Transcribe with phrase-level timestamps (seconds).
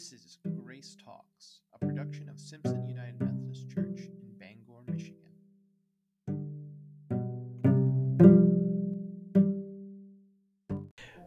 [0.00, 5.20] This is Grace Talks, a production of Simpson United Methodist Church in Bangor, Michigan.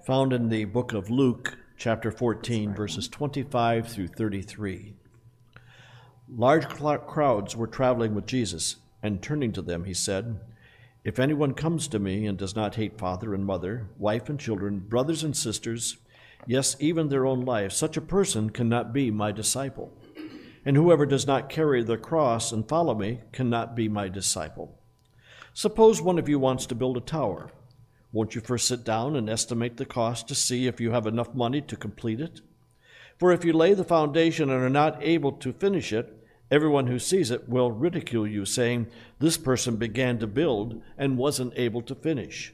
[0.08, 4.96] Found in the book of Luke, chapter 14, verses 25 through 33.
[6.28, 10.40] Large crowds were traveling with Jesus, and turning to them, he said,
[11.04, 14.80] If anyone comes to me and does not hate father and mother, wife and children,
[14.80, 15.98] brothers and sisters,
[16.46, 19.92] yes, even their own life, such a person cannot be my disciple.
[20.66, 24.80] And whoever does not carry the cross and follow me cannot be my disciple.
[25.54, 27.52] Suppose one of you wants to build a tower.
[28.12, 31.34] Won't you first sit down and estimate the cost to see if you have enough
[31.34, 32.42] money to complete it?
[33.18, 36.18] For if you lay the foundation and are not able to finish it,
[36.52, 38.88] everyone who sees it will ridicule you, saying,
[39.20, 42.54] This person began to build and wasn't able to finish.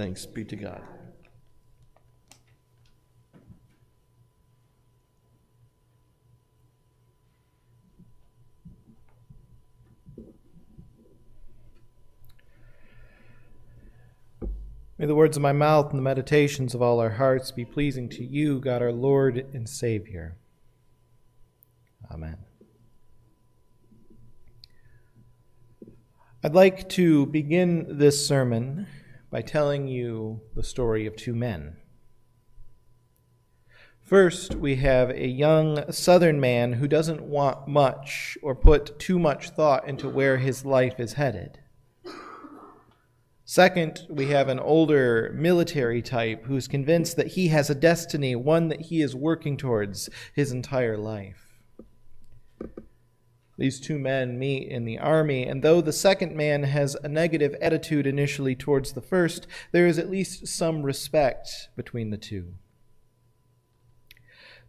[0.00, 0.80] Thanks be to God.
[14.96, 18.08] May the words of my mouth and the meditations of all our hearts be pleasing
[18.08, 20.38] to you, God our Lord and Savior.
[22.10, 22.38] Amen.
[26.42, 28.86] I'd like to begin this sermon
[29.30, 31.76] by telling you the story of two men.
[34.00, 39.50] First, we have a young southern man who doesn't want much or put too much
[39.50, 41.60] thought into where his life is headed.
[43.44, 48.68] Second, we have an older military type who's convinced that he has a destiny, one
[48.68, 51.49] that he is working towards his entire life.
[53.60, 57.54] These two men meet in the army, and though the second man has a negative
[57.60, 62.54] attitude initially towards the first, there is at least some respect between the two.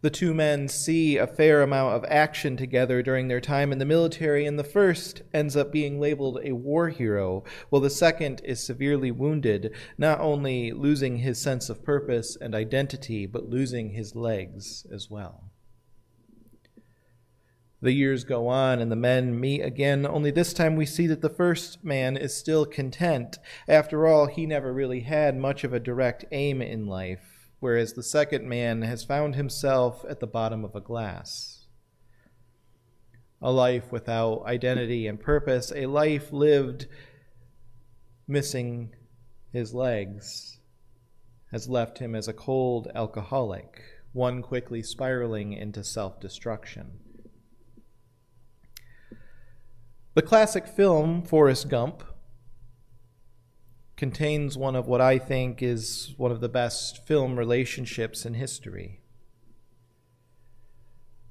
[0.02, 3.86] The two men see a fair amount of action together during their time in the
[3.86, 8.62] military, and the first ends up being labeled a war hero, while the second is
[8.62, 14.84] severely wounded, not only losing his sense of purpose and identity, but losing his legs
[14.92, 15.51] as well.
[17.82, 21.20] The years go on and the men meet again, only this time we see that
[21.20, 23.40] the first man is still content.
[23.66, 28.04] After all, he never really had much of a direct aim in life, whereas the
[28.04, 31.66] second man has found himself at the bottom of a glass.
[33.40, 36.86] A life without identity and purpose, a life lived
[38.28, 38.94] missing
[39.52, 40.60] his legs,
[41.50, 43.82] has left him as a cold alcoholic,
[44.12, 47.00] one quickly spiraling into self destruction.
[50.14, 52.02] The classic film, Forrest Gump,
[53.96, 59.00] contains one of what I think is one of the best film relationships in history.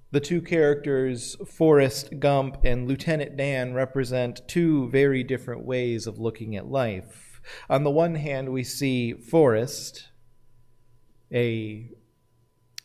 [0.10, 6.56] The two characters, Forrest Gump and Lieutenant Dan, represent two very different ways of looking
[6.56, 7.40] at life.
[7.70, 10.08] On the one hand, we see Forrest,
[11.32, 11.92] a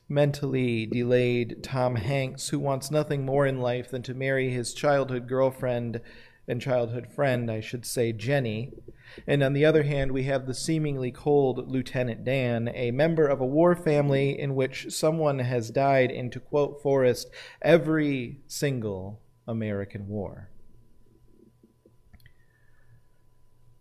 [0.08, 5.28] mentally delayed Tom Hanks, who wants nothing more in life than to marry his childhood
[5.28, 6.00] girlfriend
[6.48, 8.72] and childhood friend, I should say, Jenny.
[9.26, 13.40] And on the other hand, we have the seemingly cold Lieutenant Dan, a member of
[13.40, 17.30] a war family in which someone has died in, to quote Forrest,
[17.62, 20.50] every single American war.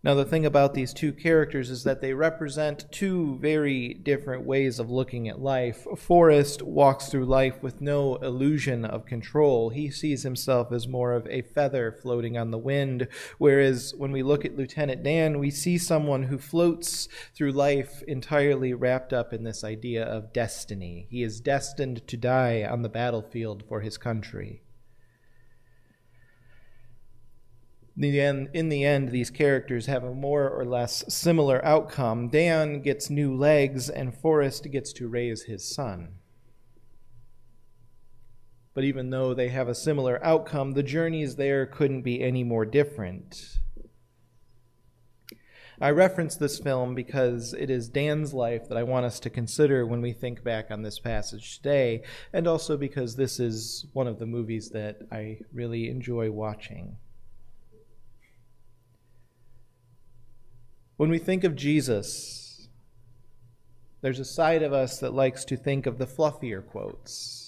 [0.06, 4.78] Now, the thing about these two characters is that they represent two very different ways
[4.78, 5.84] of looking at life.
[5.96, 9.70] Forrest walks through life with no illusion of control.
[9.70, 13.08] He sees himself as more of a feather floating on the wind,
[13.38, 18.72] whereas when we look at Lieutenant Dan, we see someone who floats through life entirely
[18.74, 21.08] wrapped up in this idea of destiny.
[21.10, 24.62] He is destined to die on the battlefield for his country.
[27.98, 32.28] In the end, these characters have a more or less similar outcome.
[32.28, 36.14] Dan gets new legs, and Forrest gets to raise his son.
[38.74, 42.66] But even though they have a similar outcome, the journeys there couldn't be any more
[42.66, 43.60] different.
[45.80, 49.86] I reference this film because it is Dan's life that I want us to consider
[49.86, 52.02] when we think back on this passage today,
[52.32, 56.98] and also because this is one of the movies that I really enjoy watching.
[60.96, 62.68] When we think of Jesus,
[64.00, 67.46] there's a side of us that likes to think of the fluffier quotes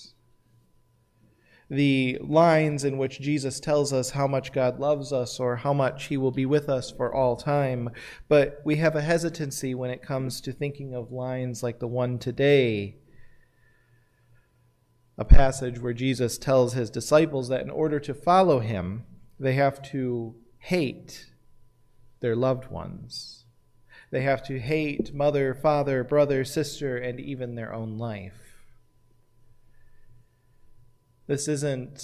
[1.70, 6.06] the lines in which Jesus tells us how much God loves us or how much
[6.06, 7.90] he will be with us for all time.
[8.28, 12.18] But we have a hesitancy when it comes to thinking of lines like the one
[12.18, 12.96] today.
[15.18, 19.04] A passage where Jesus tells his disciples that in order to follow him,
[19.38, 21.32] they have to hate
[22.20, 23.37] their loved ones.
[24.10, 28.48] They have to hate mother, father, brother, sister, and even their own life.
[31.26, 32.02] This isn't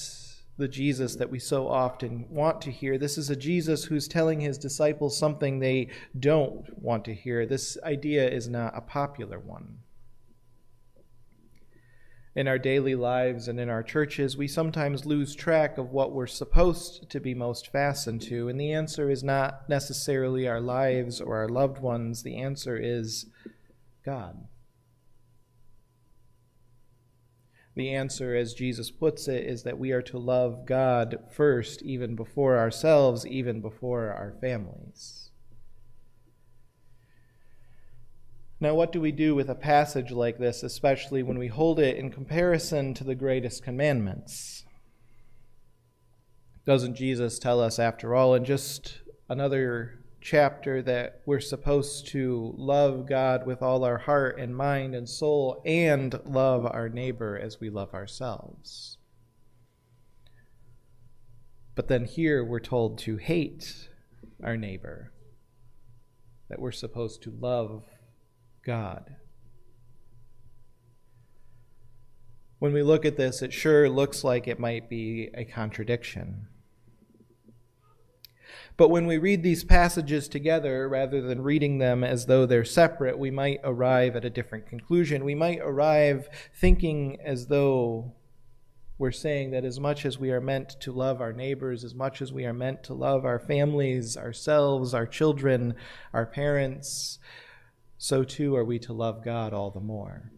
[0.56, 2.98] the Jesus that we so often want to hear.
[2.98, 7.46] This is a Jesus who's telling his disciples something they don't want to hear.
[7.46, 9.78] This idea is not a popular one.
[12.36, 16.26] In our daily lives and in our churches, we sometimes lose track of what we're
[16.26, 21.36] supposed to be most fastened to, and the answer is not necessarily our lives or
[21.36, 22.24] our loved ones.
[22.24, 23.26] The answer is
[24.04, 24.48] God.
[27.76, 32.16] The answer, as Jesus puts it, is that we are to love God first, even
[32.16, 35.30] before ourselves, even before our families.
[38.60, 41.96] Now, what do we do with a passage like this, especially when we hold it
[41.96, 44.64] in comparison to the greatest commandments?
[46.64, 53.06] Doesn't Jesus tell us, after all, in just another chapter that we're supposed to love
[53.06, 57.68] God with all our heart and mind and soul and love our neighbor as we
[57.68, 58.96] love ourselves.
[61.74, 63.90] But then here we're told to hate
[64.42, 65.12] our neighbor,
[66.48, 67.84] that we're supposed to love
[68.64, 69.16] God.
[72.58, 76.46] When we look at this, it sure looks like it might be a contradiction.
[78.76, 83.18] But when we read these passages together, rather than reading them as though they're separate,
[83.18, 85.24] we might arrive at a different conclusion.
[85.24, 86.28] We might arrive
[86.58, 88.14] thinking as though
[88.98, 92.22] we're saying that as much as we are meant to love our neighbors, as much
[92.22, 95.74] as we are meant to love our families, ourselves, our children,
[96.12, 97.18] our parents,
[97.98, 100.30] so too are we to love God all the more.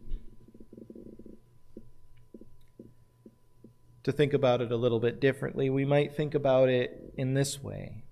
[4.05, 7.62] To think about it a little bit differently, we might think about it in this
[7.62, 8.05] way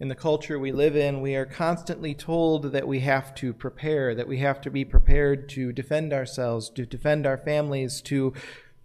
[0.00, 4.14] in the culture we live in, we are constantly told that we have to prepare,
[4.14, 8.32] that we have to be prepared to defend ourselves, to defend our families, to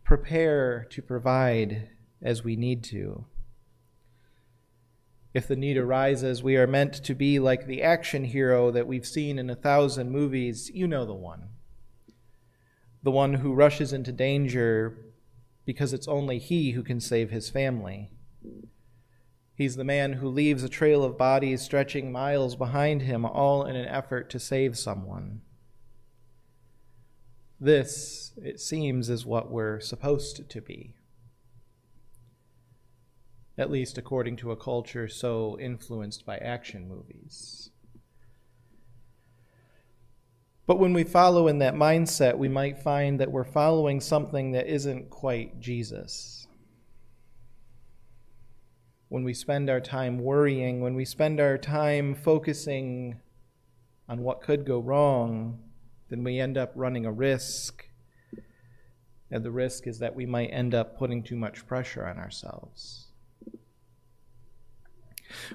[0.03, 1.89] prepare to provide
[2.21, 3.25] as we need to.
[5.33, 9.05] If the need arises, we are meant to be like the action hero that we've
[9.05, 10.69] seen in a thousand movies.
[10.73, 11.49] You know the one.
[13.01, 14.97] The one who rushes into danger
[15.65, 18.11] because it's only he who can save his family.
[19.55, 23.75] He's the man who leaves a trail of bodies stretching miles behind him, all in
[23.75, 25.41] an effort to save someone.
[27.59, 30.95] This, it seems, is what we're supposed to be.
[33.57, 37.69] At least according to a culture so influenced by action movies.
[40.65, 44.67] But when we follow in that mindset, we might find that we're following something that
[44.67, 46.43] isn't quite Jesus
[49.13, 53.15] when we spend our time worrying, when we spend our time focusing
[54.09, 55.59] on what could go wrong,
[56.09, 57.87] then we end up running a risk.
[59.29, 63.02] And the risk is that we might end up putting too much pressure on ourselves.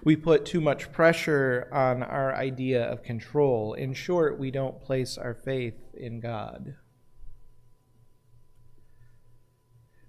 [0.04, 3.74] We put too much pressure on our idea of control.
[3.74, 6.76] In short, we don't place our faith in God.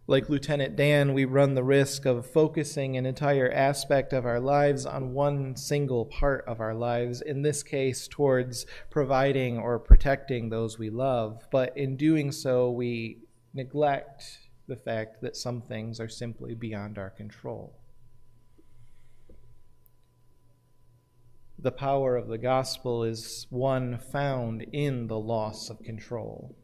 [0.09, 4.87] Like Lieutenant Dan, we run the risk of focusing an entire aspect of our lives
[4.87, 10.79] on one single part of our lives, in this case, towards providing or protecting those
[10.79, 11.45] we love.
[11.51, 13.19] But in doing so, we
[13.53, 14.23] neglect
[14.67, 17.78] the fact that some things are simply beyond our control.
[21.61, 26.55] The power of the gospel is one found in the loss of control.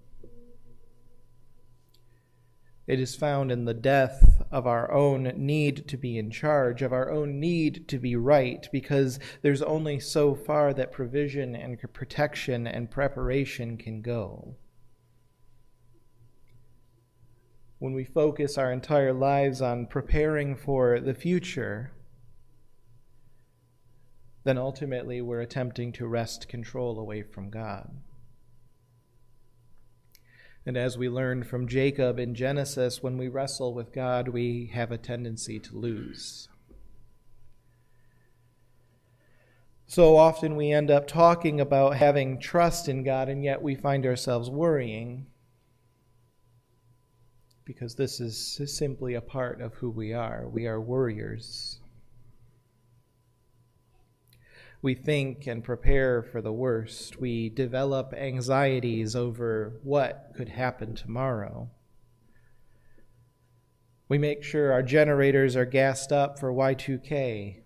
[2.88, 6.94] It is found in the death of our own need to be in charge, of
[6.94, 12.66] our own need to be right, because there's only so far that provision and protection
[12.66, 14.56] and preparation can go.
[17.80, 21.92] When we focus our entire lives on preparing for the future,
[24.46, 27.90] then ultimately we're attempting to wrest control away from God.
[30.68, 34.92] And as we learned from Jacob in Genesis, when we wrestle with God, we have
[34.92, 36.48] a tendency to lose.
[39.88, 44.06] So often we end up talking about having trust in God, and yet we find
[44.06, 45.28] ourselves worrying
[47.66, 50.48] because this is simply a part of who we are.
[50.48, 51.80] We are worriers.
[54.86, 57.20] We think and prepare for the worst.
[57.20, 61.72] We develop anxieties over what could happen tomorrow.
[64.08, 67.64] We make sure our generators are gassed up for Y2K.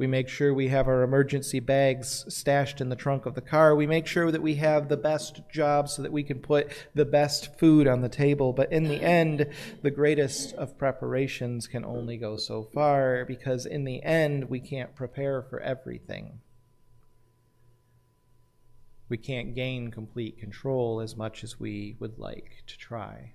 [0.00, 3.76] We make sure we have our emergency bags stashed in the trunk of the car.
[3.76, 7.04] We make sure that we have the best job so that we can put the
[7.04, 8.54] best food on the table.
[8.54, 9.48] But in the end,
[9.82, 14.96] the greatest of preparations can only go so far because in the end, we can't
[14.96, 16.40] prepare for everything.
[19.10, 23.34] We can't gain complete control as much as we would like to try.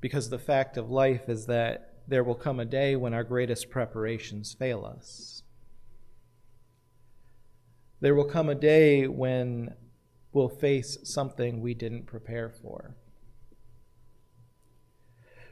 [0.00, 3.70] Because the fact of life is that there will come a day when our greatest
[3.70, 5.42] preparations fail us.
[8.00, 9.74] There will come a day when
[10.32, 12.96] we'll face something we didn't prepare for.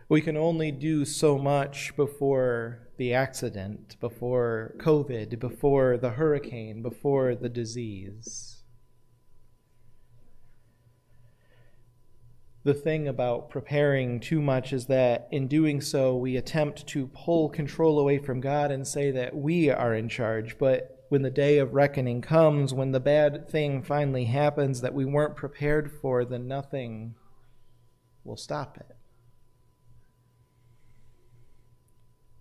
[0.09, 7.37] We can only do so much before the accident, before COVID, before the hurricane, before
[7.37, 8.50] the disease.
[12.63, 17.49] The thing about preparing too much is that in doing so, we attempt to pull
[17.49, 20.59] control away from God and say that we are in charge.
[20.59, 25.07] But when the day of reckoning comes, when the bad thing finally happens that we
[25.07, 27.15] weren't prepared for, then nothing
[28.25, 29.00] will stop it.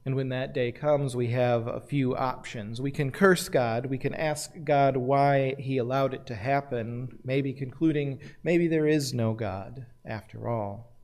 [0.09, 2.81] And when that day comes, we have a few options.
[2.81, 3.85] We can curse God.
[3.85, 9.13] We can ask God why He allowed it to happen, maybe concluding maybe there is
[9.13, 10.97] no God after all.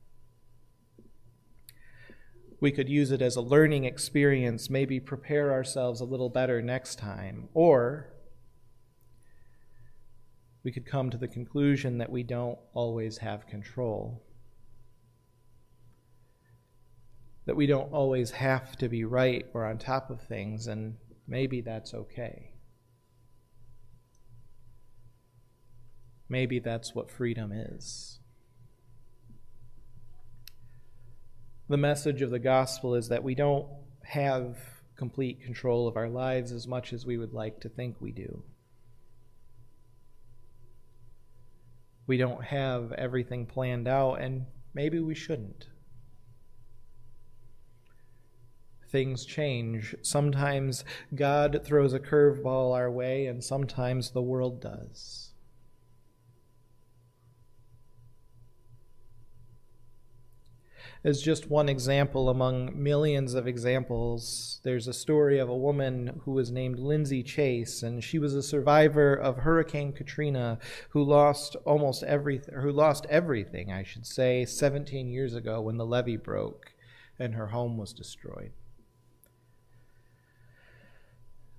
[2.60, 6.98] We could use it as a learning experience, maybe prepare ourselves a little better next
[6.98, 7.48] time.
[7.54, 8.12] Or
[10.64, 14.25] we could come to the conclusion that we don't always have control.
[17.46, 21.60] That we don't always have to be right or on top of things, and maybe
[21.60, 22.52] that's okay.
[26.28, 28.18] Maybe that's what freedom is.
[31.68, 33.66] the message of the gospel is that we don't
[34.04, 34.56] have
[34.96, 38.42] complete control of our lives as much as we would like to think we do.
[42.06, 45.66] We don't have everything planned out, and maybe we shouldn't.
[48.88, 49.94] Things change.
[50.02, 55.26] Sometimes God throws a curveball our way, and sometimes the world does.
[61.06, 64.58] as just one example among millions of examples.
[64.64, 68.42] There's a story of a woman who was named Lindsay Chase, and she was a
[68.42, 70.58] survivor of Hurricane Katrina
[70.90, 75.86] who lost almost everything, who lost everything, I should say, 17 years ago when the
[75.86, 76.72] levee broke
[77.20, 78.50] and her home was destroyed.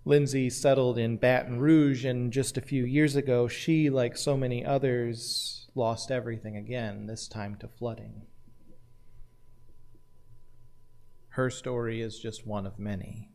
[0.07, 4.65] Lindsay settled in Baton Rouge, and just a few years ago, she, like so many
[4.65, 8.21] others, lost everything again, this time to flooding.
[11.29, 13.31] Her story is just one of many.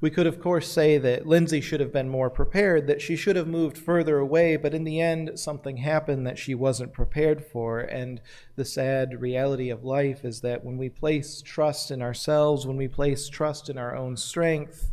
[0.00, 3.36] We could, of course, say that Lindsay should have been more prepared, that she should
[3.36, 7.80] have moved further away, but in the end, something happened that she wasn't prepared for.
[7.80, 8.20] And
[8.56, 12.88] the sad reality of life is that when we place trust in ourselves, when we
[12.88, 14.92] place trust in our own strength,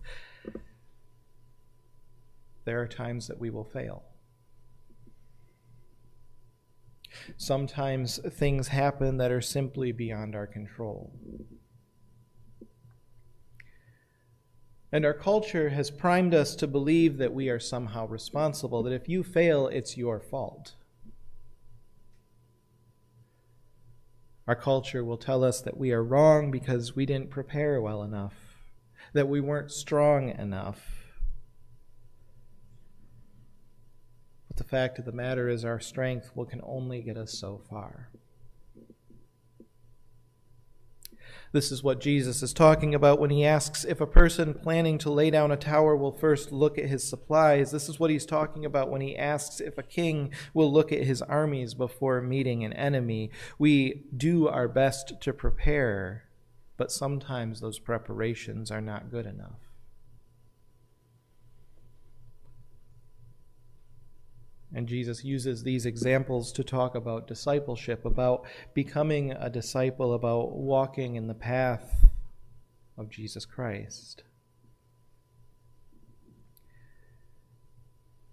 [2.66, 4.04] there are times that we will fail.
[7.38, 11.12] Sometimes things happen that are simply beyond our control.
[14.92, 19.08] And our culture has primed us to believe that we are somehow responsible, that if
[19.08, 20.74] you fail, it's your fault.
[24.48, 28.34] Our culture will tell us that we are wrong because we didn't prepare well enough,
[29.14, 31.02] that we weren't strong enough,
[34.52, 37.62] But the fact of the matter is, our strength will, can only get us so
[37.70, 38.10] far.
[41.54, 45.12] This is what Jesus is talking about when he asks if a person planning to
[45.12, 47.72] lay down a tower will first look at his supplies.
[47.72, 51.04] This is what he's talking about when he asks if a king will look at
[51.04, 53.32] his armies before meeting an enemy.
[53.60, 56.24] We do our best to prepare,
[56.78, 59.71] but sometimes those preparations are not good enough.
[64.74, 71.16] And Jesus uses these examples to talk about discipleship, about becoming a disciple, about walking
[71.16, 72.06] in the path
[72.98, 74.24] of Jesus Christ.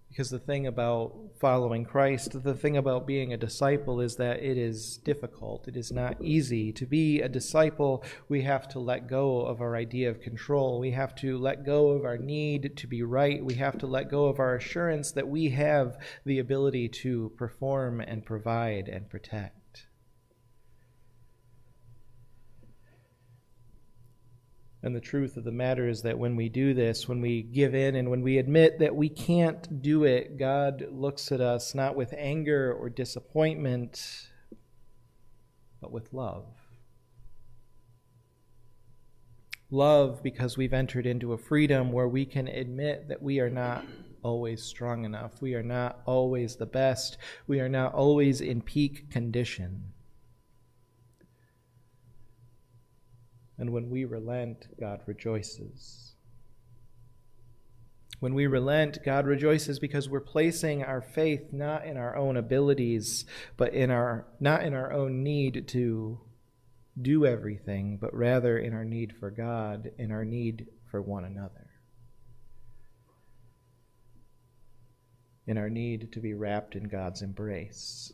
[0.09, 4.57] Because the thing about following Christ, the thing about being a disciple is that it
[4.57, 5.67] is difficult.
[5.67, 6.73] It is not easy.
[6.73, 10.79] To be a disciple, we have to let go of our idea of control.
[10.79, 13.45] We have to let go of our need to be right.
[13.45, 18.01] We have to let go of our assurance that we have the ability to perform
[18.01, 19.58] and provide and protect.
[24.81, 27.75] And the truth of the matter is that when we do this, when we give
[27.75, 31.97] in and when we admit that we can't do it, God looks at us not
[31.97, 34.29] with anger or disappointment,
[35.81, 36.45] but with love.
[39.69, 43.85] Love because we've entered into a freedom where we can admit that we are not
[44.23, 45.41] always strong enough.
[45.41, 47.17] We are not always the best.
[47.47, 49.93] We are not always in peak condition.
[53.59, 56.13] And when we relent, God rejoices.
[58.21, 63.25] When we relent, God rejoices because we're placing our faith not in our own abilities,
[63.57, 66.19] but in our not in our own need to
[67.01, 71.67] do everything, but rather in our need for God, in our need for one another.
[75.47, 78.13] In our need to be wrapped in God's embrace.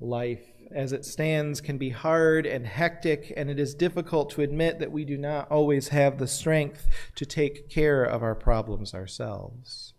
[0.00, 4.78] Life as it stands can be hard and hectic, and it is difficult to admit
[4.78, 9.94] that we do not always have the strength to take care of our problems ourselves.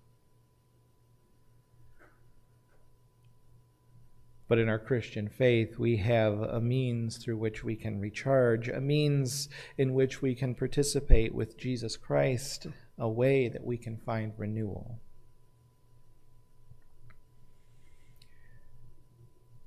[4.48, 8.81] But in our Christian faith, we have a means through which we can recharge, a
[8.81, 9.47] means
[9.78, 14.99] in which we can participate with Jesus Christ, a way that we can find renewal.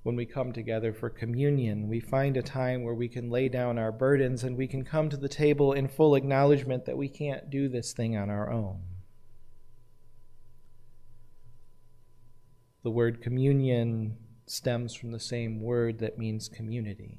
[0.05, 3.79] When we come together for communion, we find a time where we can lay down
[3.79, 7.49] our burdens and we can come to the table in full acknowledgement that we can't
[7.49, 8.83] do this thing on our own.
[12.83, 17.17] The word communion stems from the same word that means community.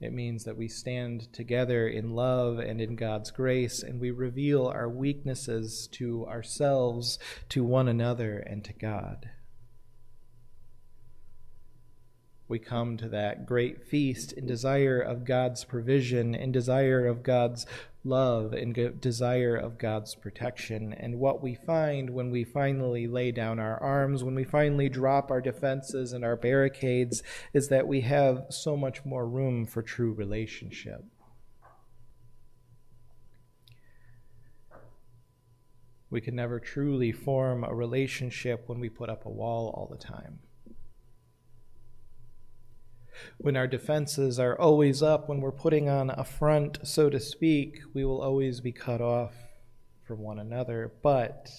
[0.00, 4.66] It means that we stand together in love and in God's grace, and we reveal
[4.66, 9.30] our weaknesses to ourselves, to one another, and to God.
[12.48, 17.66] We come to that great feast in desire of God's provision, in desire of God's
[18.06, 20.92] love and desire of God's protection.
[20.92, 25.30] And what we find when we finally lay down our arms, when we finally drop
[25.30, 30.12] our defenses and our barricades, is that we have so much more room for true
[30.12, 31.04] relationship.
[36.08, 40.02] We can never truly form a relationship when we put up a wall all the
[40.02, 40.38] time
[43.38, 47.80] when our defenses are always up, when we're putting on a front, so to speak,
[47.94, 49.34] we will always be cut off
[50.06, 50.92] from one another.
[51.02, 51.50] But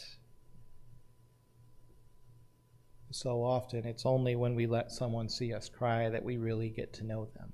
[3.11, 6.93] so often it's only when we let someone see us cry that we really get
[6.93, 7.53] to know them.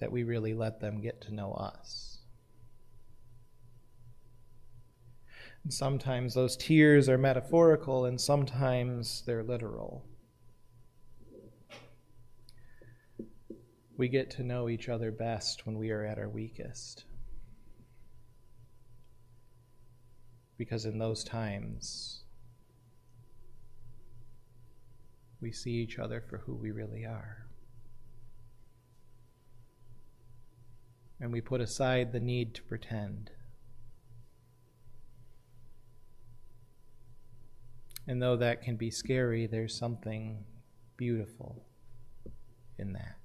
[0.00, 2.18] That we really let them get to know us.
[5.64, 10.07] And sometimes those tears are metaphorical and sometimes they're literal.
[13.98, 17.04] We get to know each other best when we are at our weakest.
[20.56, 22.22] Because in those times,
[25.40, 27.48] we see each other for who we really are.
[31.20, 33.32] And we put aside the need to pretend.
[38.06, 40.44] And though that can be scary, there's something
[40.96, 41.64] beautiful
[42.78, 43.17] in that.